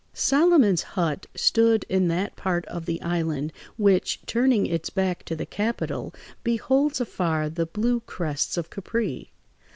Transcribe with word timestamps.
Solomon's 0.15 0.81
hut 0.81 1.27
stood 1.35 1.85
in 1.87 2.07
that 2.07 2.35
part 2.35 2.65
of 2.65 2.87
the 2.87 2.99
island 3.03 3.53
which, 3.77 4.19
turning 4.25 4.65
its 4.65 4.89
back 4.89 5.21
to 5.25 5.35
the 5.35 5.45
capital, 5.45 6.11
beholds 6.43 6.99
afar 6.99 7.51
the 7.51 7.67
blue 7.67 7.99
crests 7.99 8.57
of 8.57 8.71
Capri. 8.71 9.29